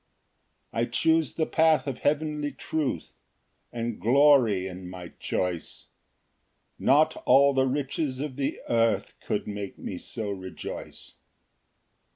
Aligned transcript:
Ver. 0.73 0.85
30 0.85 0.85
14. 0.85 0.85
2 0.85 0.87
I 0.87 0.91
choose 0.91 1.33
the 1.35 1.45
path 1.45 1.85
of 1.85 1.97
heavenly 1.99 2.51
truth, 2.53 3.13
And 3.71 3.99
glory 4.01 4.65
in 4.65 4.89
my 4.89 5.09
choice: 5.19 5.89
Not 6.79 7.17
all 7.27 7.53
the 7.53 7.67
riches 7.67 8.19
of 8.19 8.35
the 8.35 8.59
earth 8.67 9.13
Could 9.19 9.45
make 9.45 9.77
me 9.77 9.99
so 9.99 10.31
rejoice. 10.31 11.17